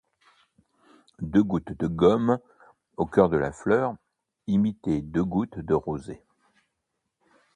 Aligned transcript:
Deux 1.21 1.43
gouttes 1.43 1.73
de 1.77 1.85
gomme, 1.85 2.39
au 2.97 3.05
coeur 3.05 3.29
de 3.29 3.37
la 3.37 3.51
fleur, 3.51 3.93
imitaient 4.47 5.03
deux 5.03 5.23
gouttes 5.23 5.59
de 5.59 5.75
rosée. 5.75 6.23